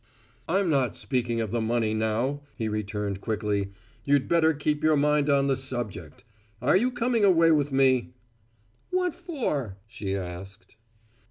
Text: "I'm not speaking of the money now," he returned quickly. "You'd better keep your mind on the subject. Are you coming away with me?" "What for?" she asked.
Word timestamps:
"I'm 0.47 0.67
not 0.67 0.95
speaking 0.95 1.41
of 1.41 1.51
the 1.51 1.61
money 1.61 1.93
now," 1.93 2.41
he 2.55 2.67
returned 2.67 3.21
quickly. 3.21 3.69
"You'd 4.03 4.27
better 4.27 4.51
keep 4.51 4.83
your 4.83 4.97
mind 4.97 5.29
on 5.29 5.45
the 5.45 5.55
subject. 5.55 6.23
Are 6.59 6.75
you 6.75 6.89
coming 6.89 7.23
away 7.23 7.51
with 7.51 7.71
me?" 7.71 8.15
"What 8.89 9.13
for?" 9.13 9.77
she 9.85 10.15
asked. 10.15 10.75